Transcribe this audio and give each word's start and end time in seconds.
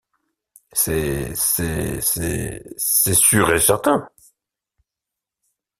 Cé, 0.73 1.35
cé, 1.35 2.01
c’es, 2.01 2.63
c’est 2.75 3.13
sûr 3.13 3.51
et 3.53 3.59
certain. 3.59 4.09